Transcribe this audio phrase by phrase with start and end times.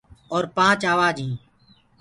[0.33, 1.37] اور پآنچ آوآج هينٚ